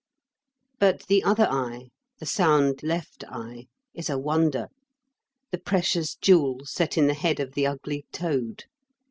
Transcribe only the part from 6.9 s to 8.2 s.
in the head of the ugly